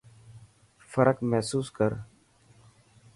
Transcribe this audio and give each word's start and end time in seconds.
فرق 0.91 1.17
محسوس 1.29 1.67
ڪر. 1.77 1.91